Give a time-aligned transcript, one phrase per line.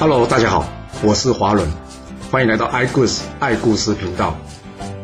[0.00, 0.64] Hello，大家好，
[1.02, 1.68] 我是华伦，
[2.30, 4.32] 欢迎来到爱故事爱故事频道。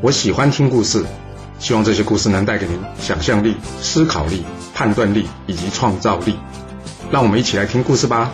[0.00, 1.04] 我喜欢听故事，
[1.58, 6.36] 希望这些故事能带给您想象力、思考力、判断力以及创造力。
[7.10, 8.30] 让我们一起来听故事吧。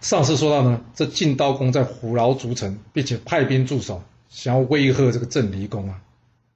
[0.00, 6.00] 上次说到呢，这晋悼公在虎牢筑城，并且派兵驻守，想要威吓这个郑离公啊。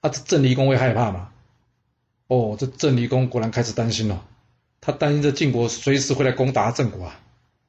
[0.00, 1.28] 啊，这郑离公会害怕吗？
[2.26, 4.20] 哦，这郑离公果然开始担心了。
[4.85, 7.19] 他担心这晋国随时会来攻打郑国啊，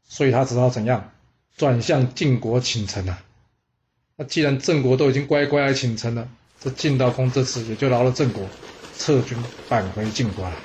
[0.06, 1.12] 所以他只好怎样
[1.56, 3.23] 转向晋国请臣啊。
[4.18, 6.28] 那既然郑国都已经乖乖来请臣了，
[6.59, 8.46] 这晋悼公这次也就饶了郑国，
[8.98, 9.38] 撤军
[9.70, 10.56] 返回晋国了。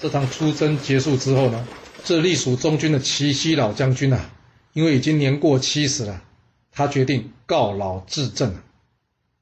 [0.00, 1.68] 这场出征结束之后呢，
[2.02, 4.30] 这隶属中军的齐奚老将军啊，
[4.72, 6.22] 因为已经年过七十了，
[6.70, 8.54] 他决定告老致政。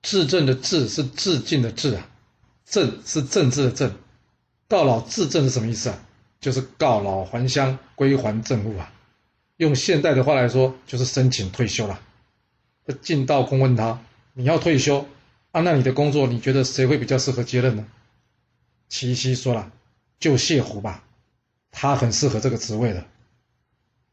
[0.02, 2.09] 致政的致是致敬的致啊，
[2.66, 3.92] 政是政治的政。
[4.70, 5.98] 告老自政是什么意思啊？
[6.41, 8.93] 就是告老还乡，归还政务啊。
[9.57, 12.01] 用现代的话来说，就是申请退休了。
[12.87, 14.01] 这晋道公问他
[14.32, 15.07] ：“你要退休
[15.51, 15.60] 啊？
[15.62, 17.85] 那你的工作，你觉得谁会比较适合接任呢？”
[18.88, 19.73] 齐奚说了
[20.21, 21.02] ：“就谢胡吧，
[21.73, 23.05] 他很适合这个职位的。”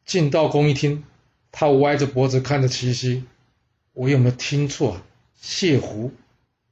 [0.06, 1.04] 晋道公一听，
[1.52, 3.24] 他歪着脖子看着齐奚
[3.94, 5.04] ：“我有没有听错啊？
[5.40, 6.12] 谢胡，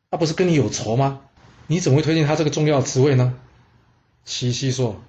[0.09, 1.21] 他不是跟你有仇吗？
[1.67, 3.39] 你怎么会推荐他这个重要职位呢？”
[4.25, 5.01] 齐奚说：“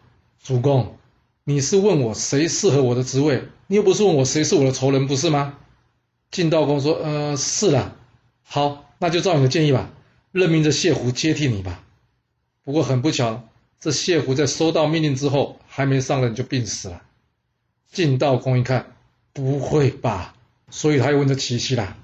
[0.45, 0.97] 主公，
[1.43, 5.59] 你是问我谁适合我的职位，你又不是问我谁是我的仇人，不是吗？”
[6.31, 7.97] 晋道公说：“呃，是啦，
[8.45, 9.91] 好，那就照你的建议吧，
[10.33, 11.83] 任命这谢胡接替你吧。
[12.63, 13.49] 不过很不巧，
[13.81, 17.03] 这谢胡在收到命令之后，还没上任就病死了。”
[17.91, 18.95] 晋道公一看，
[19.33, 20.35] 不会吧？
[20.69, 21.97] 所以他又问这齐奚啦：“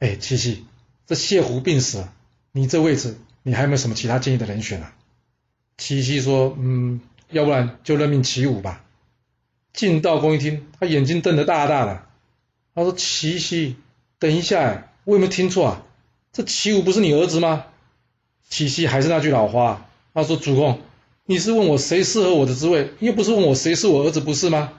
[0.00, 0.64] 哎，齐奚，
[1.06, 2.14] 这谢胡病死了，
[2.52, 4.94] 你这位置，你还有没有什么其他建议的人选啊？”
[5.78, 8.82] 齐奚说：“嗯，要不然就任命齐武吧。”
[9.74, 12.06] 晋道公一听，他眼睛瞪得大大的。
[12.74, 13.76] 他说：“齐奚，
[14.18, 15.82] 等一下，我有没有听错啊？
[16.32, 17.64] 这齐武不是你儿子吗？”
[18.48, 20.80] 齐奚还是那句老话，他说：“主公，
[21.26, 24.72] 你是问我谁适合我的职位，又不是问我谁是我儿子，不是吗？”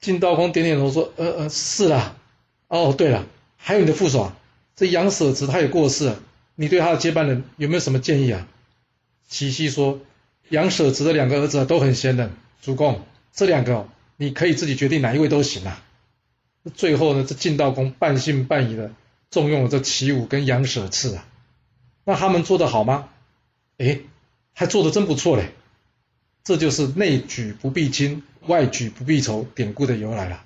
[0.00, 2.16] 晋道公点点头说：“呃呃，是啦。
[2.68, 3.26] 哦，对了，
[3.56, 4.32] 还有你的副手，
[4.76, 6.20] 这杨舍子他也过世了，
[6.54, 8.46] 你对他的接班人有没有什么建议啊？”
[9.28, 9.98] 齐奚说。
[10.50, 12.30] 杨舍子的两个儿子都很贤能，
[12.60, 15.80] 主公，这两个你可以自己决定哪一位都行啊。
[16.74, 18.90] 最后呢，这晋悼公半信半疑的
[19.30, 21.26] 重用了这齐武跟杨舍次啊。
[22.04, 23.08] 那他们做得好吗？
[23.78, 24.00] 哎，
[24.52, 25.52] 还做得真不错嘞。
[26.42, 30.42] 这就是内举不避亲，外举不避仇典故的由来了。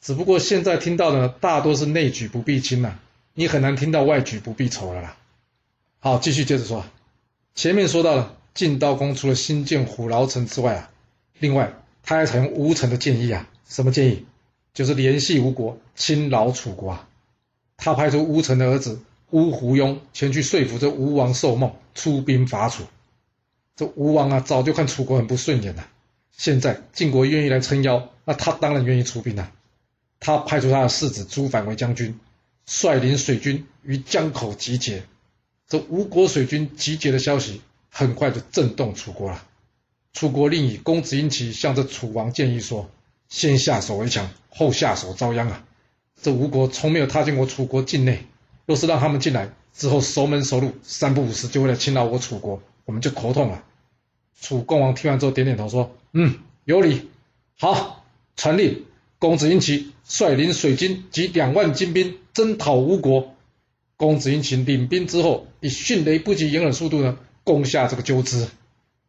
[0.00, 3.00] 只不过现在听到的大多是内举不避亲呐，
[3.34, 5.16] 你很难听到外举不避仇了啦。
[5.98, 6.84] 好，继续接着说，
[7.56, 8.36] 前面说到了。
[8.54, 10.90] 晋悼公除了新建虎牢城之外啊，
[11.40, 14.24] 另外他还采用吴城的建议啊，什么建议？
[14.72, 17.08] 就是联系吴国，侵扰楚国啊。
[17.76, 19.00] 他派出吴城的儿子
[19.30, 22.84] 乌胡庸前去说服这吴王寿梦出兵伐楚。
[23.74, 25.88] 这吴王啊，早就看楚国很不顺眼了，
[26.30, 29.50] 现在晋国愿意来撑腰，那他当然愿意出兵了。
[30.20, 32.20] 他派出他的世子朱反为将军，
[32.66, 35.02] 率领水军于江口集结。
[35.66, 37.60] 这吴国水军集结的消息。
[37.96, 39.46] 很快就震动楚国了。
[40.12, 42.90] 楚国令尹公子婴齐向着楚王建议说
[43.30, 45.64] ：“先下手为强，后下手遭殃啊！
[46.20, 48.26] 这吴国从没有踏进过楚国境内，
[48.66, 53.62] 若是让他们进来之后熟门熟路，三不五时就会来侵扰我楚国，我们就头痛了。”
[54.40, 57.08] 楚共王听完之后点点头说：“嗯，有理。
[57.56, 58.04] 好，
[58.34, 58.84] 传令
[59.20, 63.32] 公子婴齐率领水军及两万精兵征讨吴国。
[63.96, 68.48] 公子婴齐领兵之后，以迅雷不及掩耳速度呢。”攻下这个鸠兹，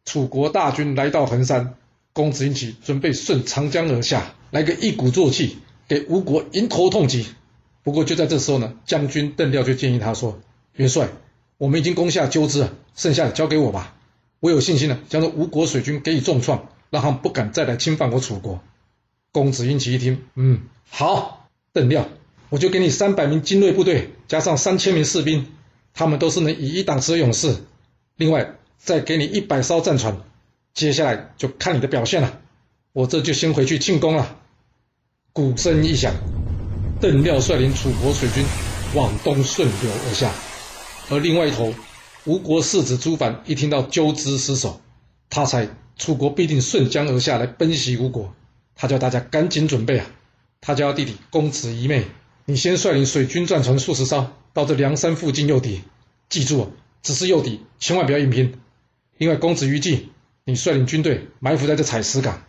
[0.04, 1.74] 楚国大军来到衡山，
[2.12, 5.56] 公子婴齐准备顺长江而下，来个一鼓作气，
[5.88, 7.26] 给吴国迎头痛击。
[7.82, 10.38] 不过就在这时候呢，将军邓廖就建议他说
[10.74, 11.08] ：“元帅，
[11.56, 13.96] 我们已经攻下鸠兹了，剩下的交给我吧，
[14.40, 18.60] 我有信心呢，将这吴国水军给予重创，让他们不敢再来侵犯我楚国。”
[19.32, 22.08] 公子婴齐一听，嗯，好，邓廖，
[22.48, 25.46] 我就给你三百名精锐部队，加上三千名士兵，
[25.94, 27.56] 他们都是能以一挡十的勇士。
[28.16, 30.16] 另外，再给你一百艘战船，
[30.72, 32.40] 接下来就看你的表现了。
[32.94, 34.38] 我这就先回去庆功了。
[35.34, 36.14] 鼓声一响，
[36.98, 38.42] 邓廖率领楚国水军
[38.94, 40.32] 往东顺流而下，
[41.10, 41.74] 而另外一头，
[42.24, 44.80] 吴国世子朱凡一听到鸠兹失守，
[45.28, 45.68] 他猜
[45.98, 48.34] 楚国必定顺江而下来奔袭吴国，
[48.74, 50.06] 他叫大家赶紧准备啊！
[50.62, 52.06] 他叫弟弟公子仪妹，
[52.46, 55.82] 你先率领水军战船数十艘到这梁山附近诱敌，
[56.30, 56.72] 记住。
[57.06, 58.54] 只是诱敌，千万不要硬拼。
[59.16, 60.10] 另外，公子于季，
[60.44, 62.42] 你率领军队埋伏在这采石港，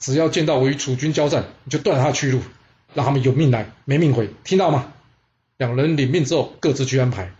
[0.00, 2.40] 只要见到我与楚军交战，你就断了他去路，
[2.92, 4.92] 让他们有命来没命回，听到吗？
[5.58, 7.30] 两人领命之后，各自去安排。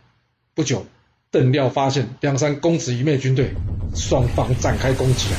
[0.54, 0.86] 不久，
[1.32, 3.50] 邓廖发现梁山公子一妹军队，
[3.96, 5.36] 双方展开攻击啊。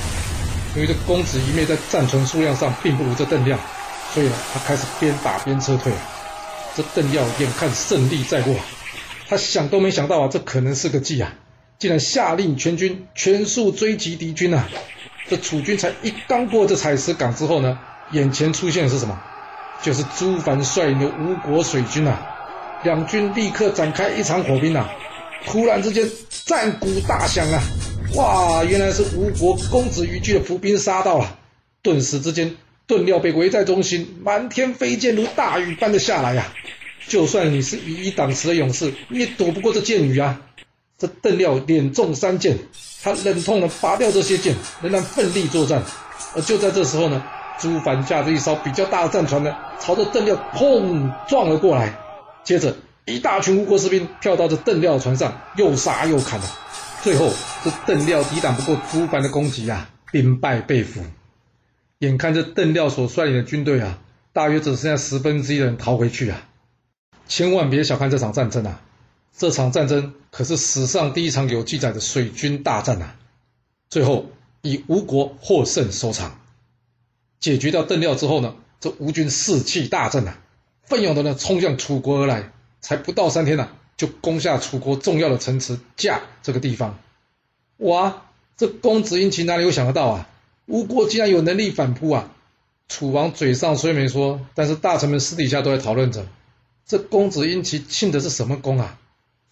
[0.76, 3.58] 由于这公子一妹在战船数量上并不如这邓廖，
[4.14, 5.94] 所以呢，他开始边打边撤退。
[6.76, 8.56] 这邓廖眼看胜利在握，
[9.32, 11.34] 他想都没想到啊，这可能是个计啊！
[11.80, 14.68] 竟然下令全军全速追击敌军啊！
[15.30, 17.80] 这楚军才一刚过这采石港之后呢，
[18.12, 19.18] 眼前出现的是什么？
[19.82, 22.28] 就是朱凡率领的吴国水军啊！
[22.84, 24.90] 两军立刻展开一场火拼啊！
[25.46, 26.06] 突然之间，
[26.46, 27.64] 战鼓大响啊！
[28.16, 31.40] 哇，原来是吴国公子于居的伏兵杀到了！
[31.82, 36.52] 顿时之间，盾料被围在中心，满天飞箭如大雨般的下来呀！
[37.12, 40.40] 就算你是以一挡十的勇士，你也躲不过这箭雨啊！
[40.98, 42.58] 这邓廖连中三箭，
[43.04, 45.84] 他忍痛的拔掉这些箭，仍然奋力作战。
[46.34, 47.22] 而就在这时候呢，
[47.60, 52.00] 朱凡驾着一艘比较大的战船呢，朝着邓廖砰撞了过来。
[52.46, 52.74] 接着，
[53.04, 56.48] 一大群吴国士兵跳到这邓廖船上，又杀又砍的。
[57.04, 57.30] 最后，
[57.62, 61.02] 这邓廖抵挡不过朱凡的攻击啊，兵败被俘。
[62.00, 64.00] 眼看着邓廖所率领的军队啊，
[64.32, 66.42] 大约只剩下十分之一的人逃回去啊。
[67.32, 68.82] 千万别小看这场战争啊！
[69.38, 73.16] 这场战争可是史上第一场有记载的水军大战啊！
[73.90, 74.26] 最后
[74.62, 76.42] 以吴国获胜收场。
[77.40, 80.40] 解决掉邓廖之后呢，这吴军士气大振啊！
[80.84, 82.52] 奋勇的呢冲向楚国而来，
[82.82, 87.00] 才不到三天呢，就攻下楚国重要的城池驾这个地方。
[87.78, 88.24] 哇，
[88.58, 90.28] 这公子英奇哪里有想得到啊？
[90.66, 92.30] 吴国竟然有能力反扑啊！
[92.90, 96.26] 楚王嘴上虽没说，但是大臣们私底下都在讨论着，
[96.92, 99.00] 这公子英奇庆的是什么功啊？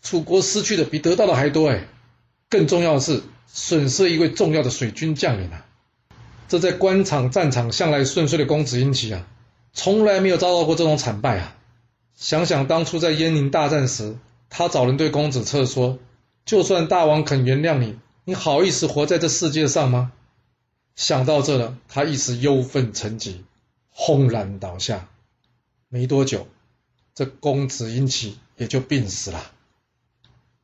[0.01, 1.88] 楚国失去的比得到的还多哎！
[2.50, 5.65] 更重要的是，损失一位重要的水军将领啊！
[6.50, 9.25] 这在官场战场向来顺遂的公子英奇啊！
[9.71, 11.56] 从来没有遭到过这种惨败啊！
[12.13, 14.18] 想想当初在鄢陵大战时，
[14.50, 15.97] 他找人对公子策说
[16.44, 20.12] ：“就算大王肯原谅你，你好意思活在这世界上吗？”
[20.97, 23.45] 想到这了，他一时忧愤成疾，
[23.91, 25.07] 轰然倒下。
[25.88, 26.45] 没多久，
[27.19, 29.51] 这公子婴齐也就病死了。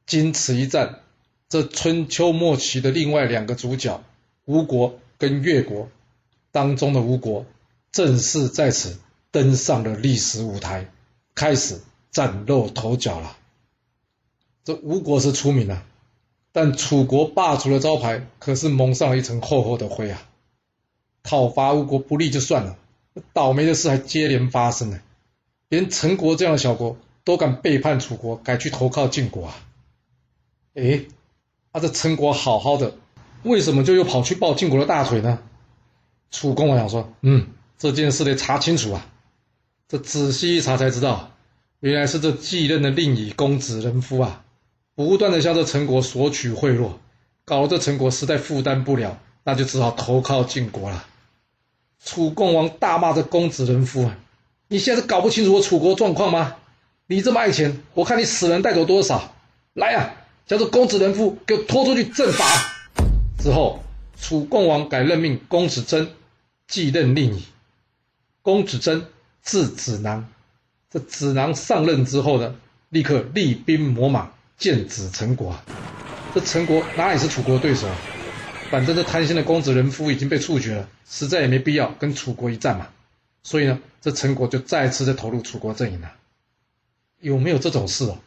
[0.05, 1.01] 经此一战，
[1.49, 4.01] 这春秋末期的另外两个主角
[4.45, 5.89] 吴国跟越国
[6.53, 7.45] 当中的吴国。
[7.91, 8.97] 正式在此
[9.31, 10.89] 登上了历史舞台，
[11.33, 13.35] 开始崭露头角了。
[14.63, 15.83] 这吴国是出名了，
[16.53, 20.25] 但楚国霸主的招牌可是蒙上了一层厚厚的灰啊！
[21.21, 22.77] 讨伐吴国不利就算了，
[23.33, 25.01] 倒霉的事还接连发生呢。
[25.75, 29.55] 连陈国这样的小国都敢背叛楚国，改去投靠晋国啊！
[30.73, 31.01] 哎，
[31.71, 32.95] 啊这陈国好好的，
[33.43, 35.39] 为什么就又跑去抱晋国的大腿呢？
[36.31, 37.47] 楚公王想说，嗯。
[37.77, 39.05] 这件事得查清楚啊！
[39.89, 41.33] 这仔细一查才知道，
[41.81, 44.45] 原来是这继任的令尹公子仁夫啊，
[44.95, 46.91] 不断的向这陈国索取贿赂，
[47.43, 51.05] 搞得这陈国实在负担不了，那就只好投靠晋国了。
[52.01, 54.17] 楚共王大骂这公子仁夫啊！
[54.67, 56.55] 你现在是搞不清楚我楚国状况吗？
[57.05, 59.35] 你这么爱钱，我看你死人带走多少！
[59.73, 60.15] 来呀，
[60.47, 62.45] 将这公子仁夫给我拖出去正法！
[63.37, 63.83] 之后，
[64.19, 66.09] 楚共王改任命公子贞
[66.67, 67.43] 继任令尹。
[68.41, 69.05] 公子贞，
[69.43, 70.27] 字子囊。
[70.89, 72.55] 这子囊上任之后呢，
[72.89, 75.55] 立刻厉兵秣马，剑指陈国。
[76.33, 77.87] 这陈国哪里是楚国对手？
[78.71, 82.87] 反正这贪心的公子仁夫已经被处决了，实在也没必要跟楚国一战嘛。
[83.45, 86.11] 所以呢，这陈国就再次的投入楚国阵营了。
[87.19, 88.17] 有没有这种事啊？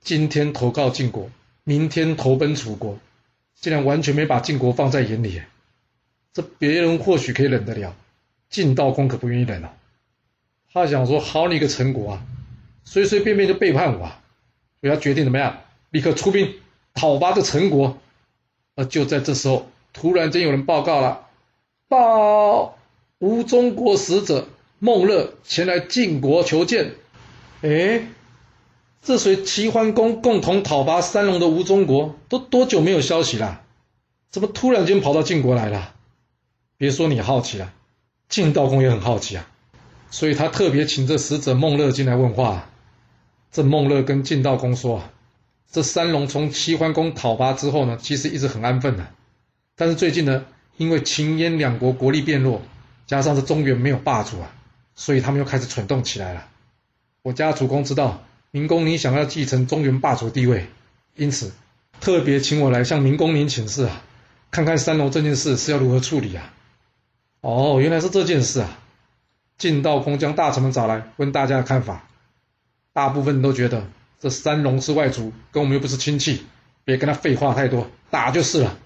[0.00, 1.28] 今天投靠晋国，
[1.64, 2.96] 明天投奔楚国，
[3.56, 5.42] 竟然完全没把晋国放在眼里。
[6.32, 7.96] 这别人或许可以忍得了。
[8.50, 9.74] 晋道公可不愿意忍了，
[10.72, 12.22] 他想说：“好你个陈国啊，
[12.84, 14.22] 随随便便就背叛我啊！”
[14.80, 15.58] 所以他决定怎么样？
[15.90, 16.54] 立刻出兵
[16.94, 17.98] 讨伐这陈国。
[18.76, 21.26] 而就在这时候，突然间有人报告了：
[21.88, 22.78] 报
[23.22, 24.48] 吴中国使者
[24.80, 26.94] 孟乐前来晋国求见。
[27.60, 28.08] 哎，
[29.00, 33.62] 这随齐桓公共同讨伐三龙的吴中国，都多久没有消息了？
[34.28, 35.94] 怎么突然间跑到晋国来了？
[36.76, 37.72] 别说你好奇了。
[38.28, 39.48] 晋道公也很好奇啊，
[40.10, 42.70] 所以他特别请这使者孟乐进来问话。
[43.52, 45.12] 这孟乐跟晋道公说啊
[45.70, 49.06] ：“这三龙从齐桓公讨伐之后呢，其实一直很安分的。
[49.76, 50.44] 但是最近呢，
[50.76, 52.62] 因为秦燕两国国力变弱，
[53.06, 54.50] 加上这中原没有霸主啊，
[54.94, 56.48] 所以他们又开始蠢动起来了。
[57.22, 60.66] 我家主公知道明公你想要继承中原霸主地位，
[61.14, 61.52] 因此
[62.00, 64.02] 特别请我来向明公您请示啊，
[64.50, 66.52] 看看三龙这件事是要如何处理啊。”
[67.42, 68.78] 哦，原来是这件事啊！
[69.58, 72.08] 晋道公将大臣们找来，问大家的看法。
[72.92, 73.84] 大部分人都觉得
[74.20, 76.46] 这三龙是外族，跟我们又不是亲戚，
[76.84, 78.78] 别跟他废话太多，打就是了。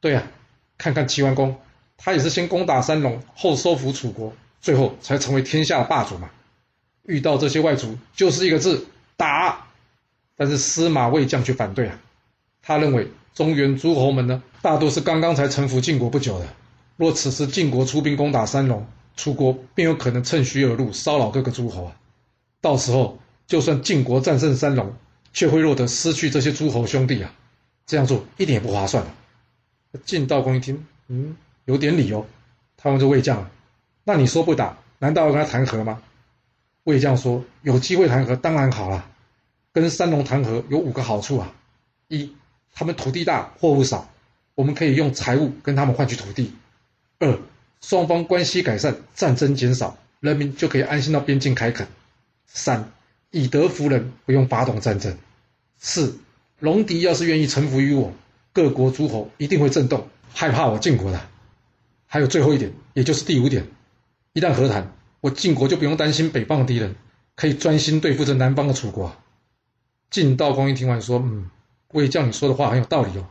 [0.00, 0.24] 对呀，
[0.78, 1.56] 看看齐桓公，
[2.04, 6.28] 他也是先攻打三龙，后收服楚国，最后才成为天下霸主嘛。
[7.04, 9.66] 遇到这些外族，就是一个字打。
[10.36, 12.00] 但是司马魏将却反对啊，
[12.62, 16.46] 他认为中原诸侯们呢，大多是刚刚才臣服晋国不久的。
[16.96, 18.84] 若此时晋国出兵攻打三龙，
[19.16, 21.96] 楚国便有可能趁虚而入，骚扰各个诸侯啊。
[22.60, 24.92] 到时候，就算晋国战胜三龙，
[25.32, 27.32] 却会落得失去这些诸侯兄弟啊。
[27.86, 29.14] 这样做一点也不划算啊。
[30.04, 32.26] 晋道公一听，嗯，有点理由。
[32.76, 33.48] 他问这魏将
[34.04, 36.02] ：“那你说不打，难道要跟他谈和吗？”
[36.84, 39.08] 魏将说：“有机会谈和，当然好了。
[39.72, 41.52] 跟三龙谈和有五个好处啊：
[42.08, 42.34] 一，
[42.74, 44.10] 他们土地大，货物少，
[44.54, 46.52] 我们可以用财物跟他们换取土地。”
[47.20, 47.38] 二，
[47.80, 51.86] 双方关系改善，战争减少，人民就可以安心到边境开垦。
[52.46, 52.90] 三，
[53.30, 55.16] 以德服人，不用发动战争。
[55.78, 56.18] 四，
[56.58, 58.12] 戎狄要是愿意臣服于我，
[58.52, 61.20] 各国诸侯一定会震动，害怕我晋国的。
[62.12, 63.66] 还有最后一点，也就是第五点，
[64.34, 64.92] 一旦和谈，
[65.22, 66.94] 我晋国就不用担心北方的敌人，
[67.36, 69.16] 可以专心对付这南方的楚国。
[70.10, 71.48] 晋道公一听完说：“嗯，
[71.88, 73.26] 魏将你说的话很有道理哦。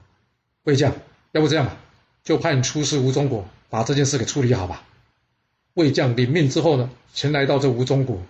[0.63, 0.95] 魏将，
[1.31, 1.77] 要不这样吧，
[2.23, 4.83] 就派你出使吴中国。”把这件事给处理好吧。
[5.75, 8.21] 魏将领命之后呢，前来到这吴中国，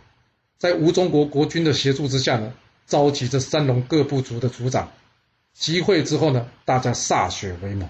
[0.59, 2.53] 在吴中国国君的协助之下呢，
[2.85, 4.91] 召集这三龙各部族的族长，
[5.53, 7.89] 集会之后呢，大家歃血为盟，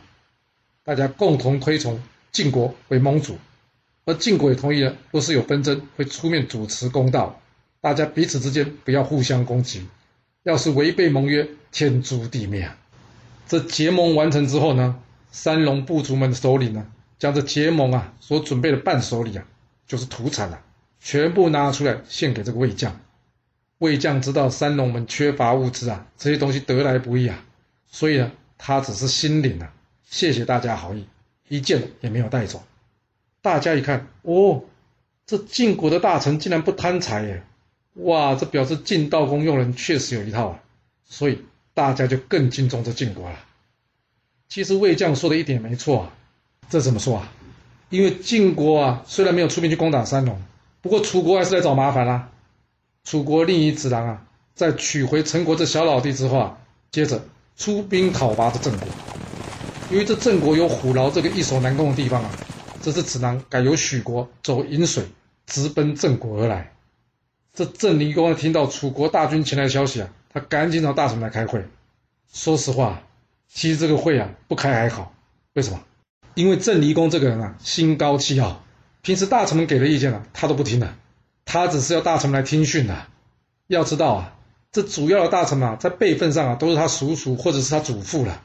[0.85, 2.01] 大家共同推崇
[2.31, 3.37] 晋国为盟主，
[4.05, 7.41] 而晋国也同意了，若是有纷争，会出面主持公道，
[7.81, 9.85] 大家彼此之间不要互相攻击，
[10.43, 12.71] 要是违背盟约，天诛地灭！
[13.47, 14.97] 这结盟完成之后呢，
[15.31, 16.85] 三龙部族们的首领呢。
[17.19, 19.45] 将这结盟啊所准备的伴手礼啊，
[19.85, 20.63] 就是土产啊，
[20.99, 22.99] 全部拿出来献给这个魏将。
[23.77, 27.45] 魏将知道三龙们缺乏物资啊，这些东西得来不易啊，
[27.87, 29.71] 所以呢，他只是心领啊，
[30.03, 31.05] 谢谢大家好意，
[31.51, 32.63] 一件也没有带走。
[33.41, 34.63] 大家一看，哦，
[35.25, 37.43] 这晋国的大臣竟然不贪财耶，
[37.95, 40.59] 哇，这表示晋道公用人确实有一套啊，
[41.03, 41.43] 所以
[41.73, 43.37] 大家就更敬重这晋国了。
[44.47, 46.13] 其实魏将说的一点没错啊。
[46.69, 47.29] 这怎么说啊？
[47.89, 50.41] 因为晋国啊，虽然没有出兵去攻打三龙，
[50.79, 52.29] 不过楚国还是来找麻烦啦。
[53.03, 56.57] 楚国另一子郎啊，在取回陈国这小老弟之后啊，
[56.91, 57.25] 接着
[57.57, 58.87] 出兵讨伐这郑国。
[59.91, 62.31] 因为这郑国有虎牢这个易守难攻的地方啊，
[62.81, 65.03] 这次子郎改由许国走引水，
[65.45, 66.71] 直奔郑国而来。
[67.53, 71.65] 这郑离公听到楚国大军前来的消息啊，他赶紧找大臣来开会。
[72.31, 73.03] 说实话，
[73.49, 75.13] 其实这个会啊，不开还好。
[75.55, 75.83] 为什么？
[76.35, 78.63] 因为郑离公这个人啊，心高气傲，
[79.01, 80.95] 平时大臣们给的意见啊，他都不听的，
[81.43, 83.07] 他只是要大臣们来听训的。
[83.67, 84.35] 要知道啊，
[84.71, 88.41] 这主要的大臣啊，在辈分上啊，都是他叔叔或者是他祖父了。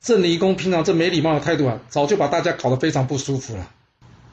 [0.00, 3.70] 郑离公平常这没礼貌的态度啊，早就把大家搞得非常不舒服了。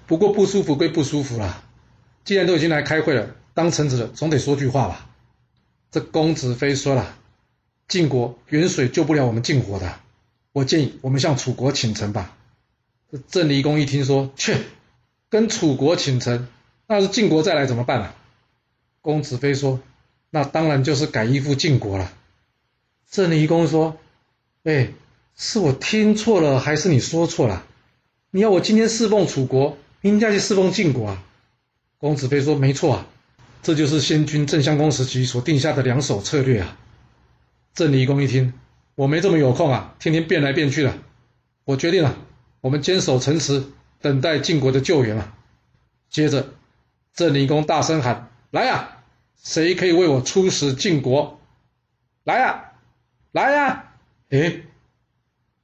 [0.07, 1.63] 不过不舒服归不舒服了，
[2.23, 5.09] 既然都已经来开会了，当臣子的总得说句话吧。
[5.91, 7.17] 这公子非说了，
[7.87, 9.99] 晋国远水救不了我们晋国的，
[10.53, 12.35] 我建议我们向楚国请臣吧。
[13.11, 14.61] 这郑离公一听说，切，
[15.29, 16.47] 跟楚国请臣，
[16.87, 18.15] 那是晋国再来怎么办啊？
[19.01, 19.81] 公子非说，
[20.29, 22.13] 那当然就是改依附晋国了。
[23.09, 23.97] 郑离公说，
[24.63, 24.91] 哎，
[25.37, 27.63] 是我听错了，还是你说错了？
[28.31, 31.23] 你要我今天侍奉楚国，明天去侍奉晋国啊？
[31.99, 33.07] 公子非说，没错啊，
[33.61, 36.75] 这就是先君郑襄公时期所定下的两手策略啊。
[37.75, 38.51] 郑离公一听，
[38.95, 40.97] 我没这么有空啊，天天变来变去的，
[41.65, 42.17] 我决定了。
[42.59, 43.63] 我们坚守城池，
[44.01, 45.35] 等待晋国的救援啊！
[46.09, 46.49] 接着，
[47.13, 48.97] 郑灵公大声喊：“来呀，
[49.43, 51.39] 谁可以为我出使晋国？
[52.23, 52.71] 来呀，
[53.31, 53.83] 来呀！”
[54.29, 54.61] 哎，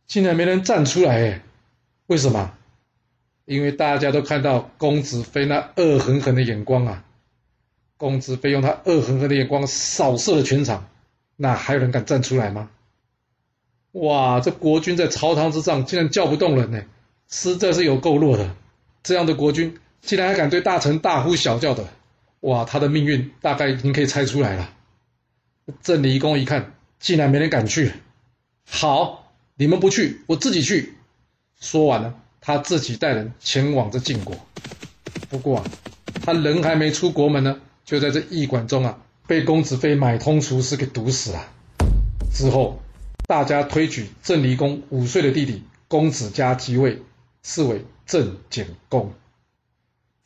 [0.08, 1.42] 竟然没人站出来哎，
[2.08, 2.54] 为什么？
[3.46, 7.04] 因为大家都看到公子飞那恶狠狠的眼光啊！
[7.98, 10.90] 公子飞用他恶狠狠的眼光扫射了全场，
[11.36, 12.70] 那还有人敢站出来吗？
[13.92, 16.84] 哇，这国君在朝堂之上竟然叫不动人呢，
[17.30, 18.56] 实在是有够弱的。
[19.04, 21.86] 这样的国君竟然还敢对大臣大呼小叫的，
[22.40, 24.74] 哇，他的命运大概已经可以猜出来了。
[25.82, 27.92] 郑离公一看，竟然没人敢去，
[28.70, 29.23] 好，
[29.56, 30.94] 你们不去，我自己去。
[31.60, 34.36] 说完了，他自己带人前往这晋国。
[35.30, 35.66] 不过啊，
[36.24, 41.48] 他人还没出国门呢，就在这驿馆中啊，被公子非买通厨师给毒死了。
[42.34, 42.80] 之后。
[43.26, 47.02] 大家推举郑离公五岁的弟弟公子嘉即位，
[47.42, 49.14] 是为郑简公。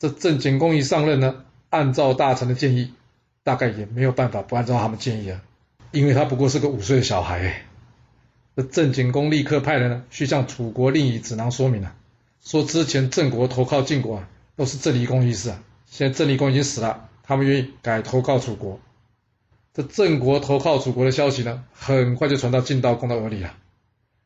[0.00, 2.92] 这郑景公一上任呢，按照大臣的建议，
[3.44, 5.40] 大概也没有办法不按照他们建议啊，
[5.92, 7.66] 因为他不过是个五岁的小孩。
[8.58, 11.94] 这郑景公立刻派人呢去向楚国另一子囊说明了，
[12.42, 18.80] 说之前郑国投靠晋国啊，都是郑离公一事啊，现在郑离公已经死了，他们愿意改投靠楚国。
[19.74, 23.54] 这郑国投靠楚国的消息呢，很快就传到晋悼公的耳里了。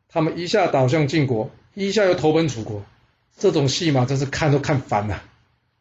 [0.09, 2.83] 他们一下倒向晋国，一下又投奔楚国，
[3.37, 5.23] 这种戏码真是看都看烦了。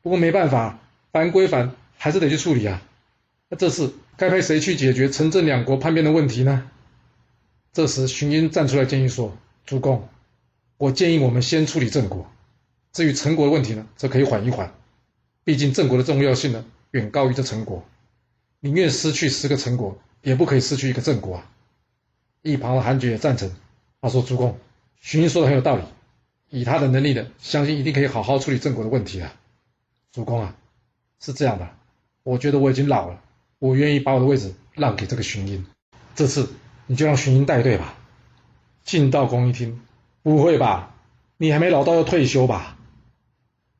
[0.01, 0.77] 不过没办法，
[1.13, 2.81] 烦归烦，还是得去处理啊。
[3.48, 6.70] 那这次该派谁去解决陈郑两国叛变的问题呢？
[7.74, 9.36] 这时荀英站出来建议说
[9.66, 10.08] ：“主公，
[10.78, 12.30] 我建议我们先处理郑国，
[12.92, 14.74] 至于陈国的问题呢，则可以缓一缓。
[15.44, 17.84] 毕竟郑国的重要性呢，远高于这陈国。”
[18.63, 21.50] 宁愿失去十个陈国，也不可以失去一个郑国啊！
[22.44, 23.51] 一旁的韩厥也赞成，
[24.01, 24.60] 他说：“主公，
[25.00, 25.84] 荀彧说的很有道理，
[26.50, 29.34] 以他的能力呢，相信一定可以好好处理郑国的问题啊。”
[30.13, 30.56] 主公啊，
[31.20, 31.70] 是这样的，
[32.22, 33.20] 我觉得我已经老了，
[33.58, 35.63] 我愿意把我的位置让给这个荀彧，
[36.13, 36.48] 这次
[36.92, 37.94] 你就让荀彧带队吧。
[38.84, 39.80] 晋道公一听，
[40.24, 40.94] 不会吧？
[41.38, 42.76] 你还没老到要退休吧？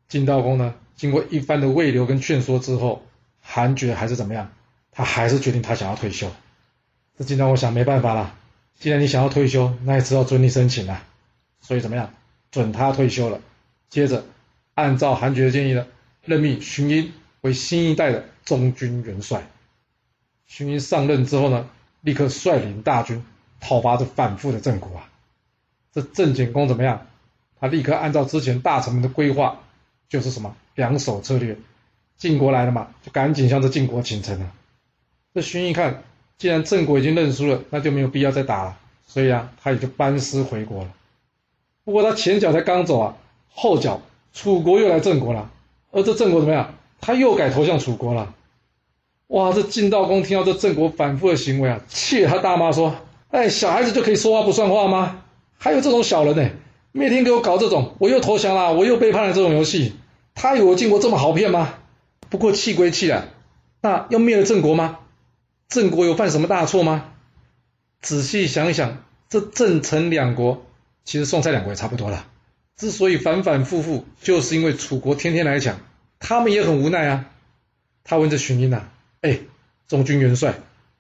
[0.08, 3.04] 晋道公呢，经过一番的慰留跟劝说之后，
[3.42, 4.54] 韩厥还是怎么样？
[4.94, 6.32] 他还是决定他想要退休，
[7.18, 8.34] 这竟让我想没办法了。
[8.80, 11.04] 既然你想要退休，那也只好准你申请了。
[11.60, 12.14] 所以怎么样，
[12.50, 13.42] 准他退休了。
[13.90, 14.24] 接着
[14.74, 15.86] 按照韩厥的建议呢，
[16.24, 17.10] 任命荀彧
[17.42, 19.44] 为新一代的中军元帅。
[20.48, 21.70] 荀彧上任之后呢，
[22.02, 23.24] 立刻率领大军
[23.60, 25.10] 讨伐这反复的郑国啊。
[25.94, 27.08] 这郑景公怎么样？
[27.60, 29.60] 他立刻按照之前大臣们的规划，
[30.10, 31.58] 就是什么两手策略，
[32.18, 34.52] 晋国来了嘛，就赶紧向这晋国请臣了。
[35.34, 36.04] 这荀彧看，
[36.38, 40.92] 既然郑国已经认输了，那就没有必要再打了，所以啊，他也就班师回国了。
[41.84, 43.18] 不过他前脚才刚走啊，
[43.54, 44.02] 后脚
[44.34, 45.52] 楚国又来郑国了，
[45.92, 46.74] 而这郑国怎么样？
[47.00, 48.34] 他又改投向楚国了。
[49.32, 52.98] 哇，这晋悼公听到这郑国反复的行为啊，气他大骂说
[53.32, 55.24] ：“哎，小孩子就可以说话不算话吗？
[55.58, 56.50] 还有这种小人呢，
[56.92, 59.94] 每天给我搞这种，我又投降了，我又背叛了这种游戏，
[60.36, 61.76] 他以为晋国这么好骗吗？
[62.30, 63.24] 不过气归气啊，
[63.82, 65.00] 那要灭了郑国吗？”
[65.70, 67.06] 郑国有犯什么大错吗？
[68.02, 70.66] 仔细想一想，这郑陈两国
[71.06, 72.28] 其实宋蔡两国也差不多了。
[72.76, 75.78] 之所以反反复复，就是因为楚国天天来抢，
[76.20, 77.30] 他们也很无奈啊。
[78.04, 78.90] 他问这荀彧呐
[79.22, 79.40] ：“哎，
[79.88, 80.56] 中军元帅，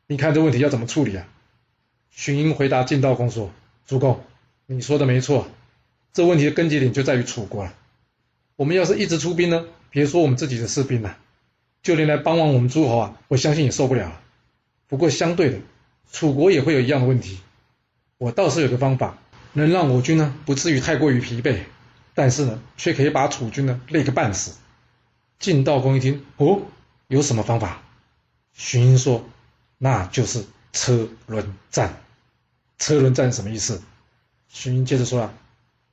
[0.07, 1.27] 你看这问题要怎么处理啊？”
[2.11, 3.51] 荀彧回答晋悼公说
[3.87, 4.23] ：“主公，
[4.67, 5.47] 你说的没错，
[6.13, 7.73] 这问题的根结点就在于楚国了。
[8.55, 11.17] 我们要是一直出兵呢，别说我们自己的士兵了，
[11.81, 14.21] 就连来帮忙我们诸侯啊，我相信也受不了。”
[14.87, 15.57] 不过相对的，
[16.11, 17.39] 楚国也会有一样的问题。
[18.17, 19.17] 我倒是有个方法，
[19.53, 21.59] 能让我军呢不至于太过于疲惫，
[22.13, 24.57] 但是呢，却可以把楚军呢累个半死。
[25.39, 26.61] 晋悼公一听，哦，
[27.07, 27.81] 有什么方法？
[28.53, 29.25] 荀彧说，
[29.77, 31.97] 那就是车轮战。
[32.77, 33.81] 车轮战什么意思？
[34.49, 35.33] 荀彧接着说啊，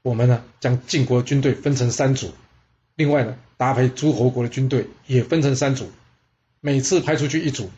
[0.03, 2.33] 我们呢将晋国军队分成三组，
[2.97, 5.91] 另外呢搭配诸侯国的军队也分成三组，
[6.61, 7.71] 每次派出去一组。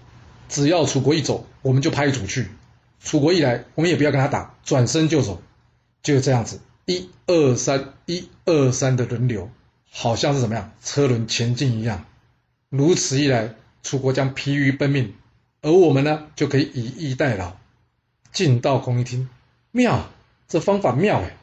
[0.49, 2.43] 只要楚国一走，我们就派一组去；
[3.01, 5.41] 楚国一来，我们也不要跟他打，转身就走，
[6.03, 9.49] 就这样子，一二三，一二三的轮流，
[9.93, 12.05] 好像是怎么样车轮前进一样。
[12.69, 15.15] 如此一来，楚国将疲于奔命，
[15.63, 17.57] 而我们呢，就可以以逸待劳。
[18.33, 19.29] 晋悼公一听，
[19.73, 20.11] 妙，
[20.49, 21.37] 这方法妙哎，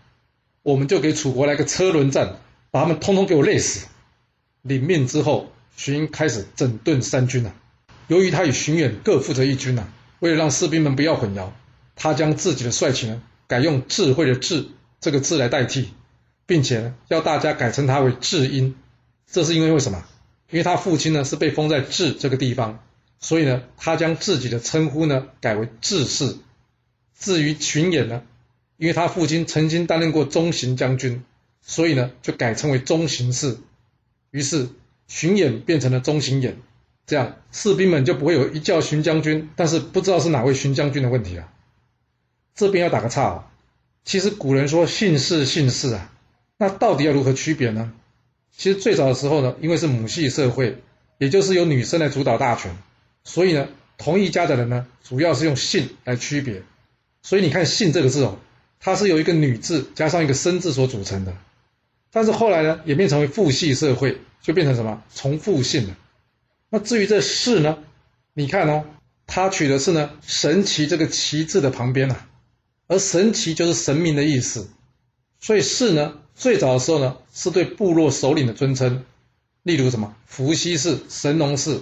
[0.63, 2.37] 我们就给楚国来个车轮战，
[2.71, 3.87] 把他们通通给我累死。
[4.61, 7.53] 领命之后，荀开始整顿三军啊。
[8.07, 9.87] 由于他与荀远各负责一军呐，
[10.19, 11.49] 为了让士兵们不要混淆，
[11.95, 14.69] 他将自己的帅旗呢改用“智慧”的“智”
[15.01, 15.89] 这个字来代替，
[16.45, 18.75] 并且呢要大家改称他为智英。
[19.29, 20.05] 这是因为为什么？
[20.49, 22.83] 因为他父亲呢是被封在智这个地方，
[23.19, 26.37] 所以呢他将自己的称呼呢改为智氏。
[27.19, 28.23] 至于荀偃呢，
[28.77, 31.23] 因为他父亲曾经担任过中行将军，
[31.61, 33.57] 所以呢就改称为中行氏。
[34.31, 34.69] 于是
[35.07, 36.57] 荀偃变成了中行演。
[37.05, 41.49] 这样士兵们就不会有一叫荀将军，但是不知道是哪位荀将军的问题了。
[42.53, 43.51] 这边要打个岔啊，
[44.03, 46.11] 其实古人说姓氏姓氏啊，
[46.57, 47.93] 那到底要如何区别呢？
[48.57, 50.81] 其实最早的时候呢，因为是母系社会，
[51.19, 52.75] 也就是由女生来主导大权，
[53.23, 56.63] 所以呢，同一家的人呢，主要是用姓来区别。
[57.21, 58.39] 所以你看“姓”这个字哦，
[58.79, 61.35] 它是由一个女字加上一个生字所组成的。
[62.11, 65.95] 但是后来呢，演变成为父系社会，就变成什么从父姓了。
[66.69, 67.77] 那至于这“士”呢？
[68.33, 68.85] 你看哦，
[69.27, 72.15] 他取的是呢“神奇”这个“奇”字的旁边呐，
[72.87, 74.69] 而“神奇”就是神明的意思，
[75.39, 79.03] 所以“士”呢，最早的时候呢，是对部落首领的尊称。
[79.63, 81.81] 例如什么伏羲氏、神农氏，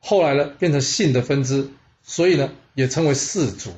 [0.00, 1.68] 后来呢变成姓的分支，
[2.02, 3.70] 所以呢也称为氏族。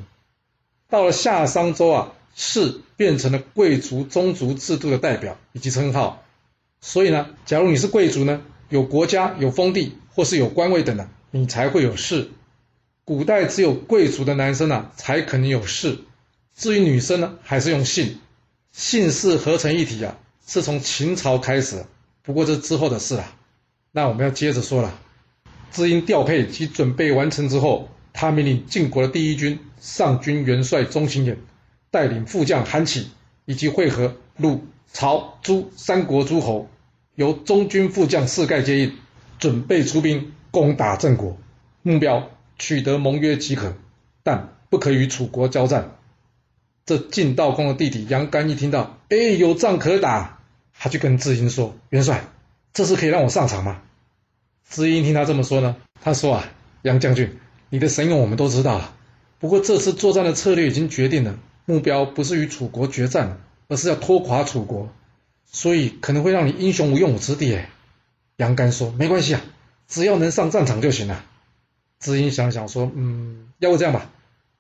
[0.89, 6.23] 到了夏商周啊，氏变成了贵族宗族制度的代表以及称号。
[6.81, 12.31] 所以呢，假如你是贵族呢，有国家、有封地或是有官位等的，你才会有氏。
[13.05, 15.99] 古代只有贵族的男生啊才可能有氏，
[16.55, 18.21] 至于女生呢，还是用姓。
[18.75, 21.87] 姓氏合成一体啊，是从秦朝开始，
[22.25, 23.25] 不过这之后的事了。
[23.93, 24.93] 那我们要接着说了。
[25.71, 31.37] 知音调配及准备完成之后，他命令晋国的第一军上军元帅钟行衍
[31.93, 33.11] 带领副将韩起
[33.45, 36.69] 以及会合鲁、曹、朱三国诸侯，
[37.15, 38.93] 由中军副将四盖接应，
[39.39, 41.37] 准备出兵攻打郑国，
[41.83, 43.77] 目标取得盟约即可，
[44.25, 45.97] 但不可与楚国交战。
[46.87, 50.41] 这晋道公的弟弟杨干一听到，哎，有仗可打，
[50.79, 52.25] 他就跟智英说：“元帅，
[52.75, 53.81] 这次可以让我上场吗？”
[54.69, 57.39] 智英听他这么说呢，他说：“啊，杨将军，
[57.71, 58.95] 你的神勇我们都知道了，
[59.39, 64.93] 不过这次作战的策略已经决定了，目标不是与楚国决战，而是要拖垮楚国，
[65.47, 67.71] 所以可能会让你英雄无用武之地。”哎，
[68.37, 69.41] 杨干说：“没关系啊，
[69.89, 71.25] 只要能上战场就行了。”
[71.99, 74.11] 智英想想说：“嗯，要不这样吧，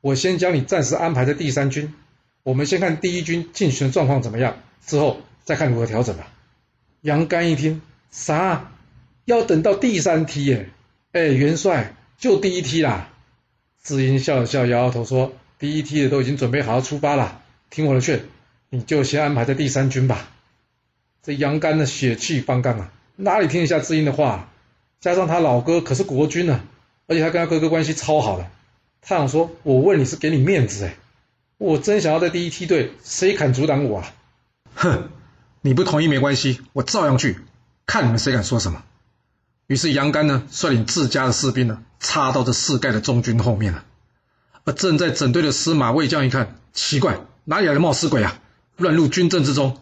[0.00, 1.92] 我先将你暂时安排在第三军。”
[2.44, 6.30] 我们先看第一军进行的状况怎么样，之后再看如何调整吧。
[7.00, 7.80] 杨干一听，
[8.11, 8.70] 啥？
[9.24, 10.68] 要等到第三梯耶？
[11.12, 13.09] 哎，元帅，就第一梯啦。
[13.83, 18.20] 智英笑了笑，摇摇头说：“第一梯的都已经准备好要出发了，听我的劝，
[18.68, 20.30] 你就先安排在第三军吧。”
[21.24, 24.50] 这杨干的血气方刚啊，哪里听得下智英的话？
[25.00, 26.61] 加上他老哥可是国军呢，
[27.07, 28.46] 而且他跟他哥哥关系超好的，
[29.00, 30.96] 他想说：“我问你是给你面子哎。”
[31.64, 34.12] 我真想要在第一梯队，谁敢阻挡我啊？
[34.74, 35.09] 哼，
[35.62, 37.38] 你不同意没关系，我照样去，
[37.87, 38.83] 看你们谁敢说什么。
[39.66, 43.83] 于是杨干呢，率领自家的士兵呢，插到这四盖的中军后面了。
[44.64, 48.38] 而正在整队的司马魏将一看，奇怪，哪里来的冒失鬼啊？
[48.77, 49.81] 乱入军阵之中。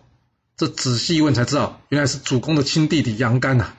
[0.57, 3.75] 这仔细一问才知道，原来是主公的亲弟弟杨干呐。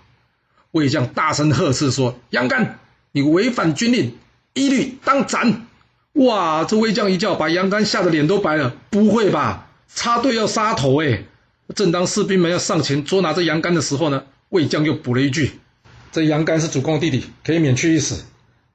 [0.71, 2.79] 魏将大声呵斥说：“杨干，
[3.13, 4.17] 你违反军令，
[4.53, 5.67] 一律当斩！”
[6.13, 6.63] 哇！
[6.63, 8.75] 这魏将一叫，把杨干吓得脸都白了。
[8.89, 9.69] 不会吧？
[9.93, 11.23] 插队要杀头哎！
[11.75, 15.59] 正当士兵们要上前捉拿这杨干的时候呢，魏将又补了一句
[16.11, 18.25] ：“这杨干是主公的弟弟，可以免去一死，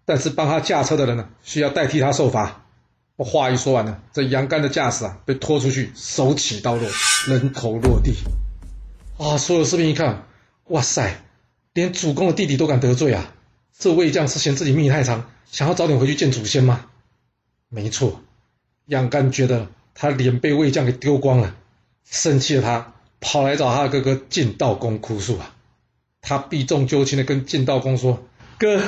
[0.05, 2.65] 但是帮他驾车的人呢，需要代替他受罚。”
[3.17, 6.89] 话一说完呢，这杨干的驾驶啊，被拖出去，手起刀落，
[7.27, 8.15] 人头落地。
[9.19, 9.37] 啊！
[9.37, 10.25] 所有士兵一看，
[10.69, 11.21] 哇塞，
[11.75, 13.35] 连主公的弟弟都敢得罪啊！
[13.77, 16.87] 这魏将是嫌自己命太长，想要早点回去见祖先吗？
[17.71, 18.23] 没错，
[18.87, 21.55] 杨干觉得他脸被魏将给丢光了，
[22.11, 25.55] 生气的他跑来找他的哥哥晋道公哭诉啊。
[26.23, 28.25] 他避重就轻的跟晋道公说
[28.59, 28.83] ：“哥，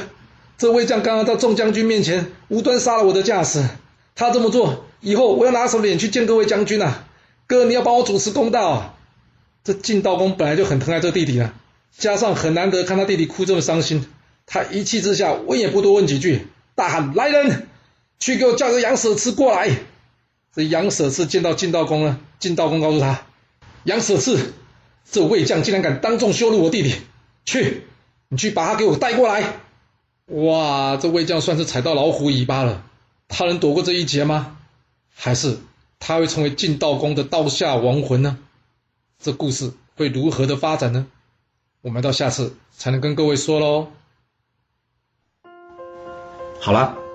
[0.56, 3.68] 这魏将刚刚到众将军面前无端杀了我的驾驶，
[4.14, 7.06] 他这么做以后我要拿什么脸去见各位将军啊？
[7.46, 8.94] 哥，你要帮我主持公道啊！”
[9.62, 11.54] 这晋道公本来就很疼爱这弟弟啊，
[11.96, 14.06] 加上很难得看他弟弟哭这么伤心，
[14.46, 17.68] 他一气之下问也不多问几句，大喊：“来人！”
[18.20, 19.76] 去给我叫个杨舍次过来。
[20.52, 23.22] 这杨舍次见到晋道公呢，晋道公告诉他
[23.84, 24.52] ：“杨舍次，
[25.10, 26.94] 这魏将竟然敢当众羞辱我弟弟，
[27.44, 27.86] 去，
[28.28, 29.60] 你去把他给我带过来。”
[30.26, 32.84] 哇，这魏将算是踩到老虎尾巴了。
[33.28, 34.58] 他能躲过这一劫吗？
[35.14, 35.58] 还是
[35.98, 38.38] 他会成为晋道公的刀下亡魂呢？
[39.18, 41.06] 这故事会如何的发展呢？
[41.80, 43.88] 我们到下次才能跟各位说喽。
[46.60, 47.09] 好了。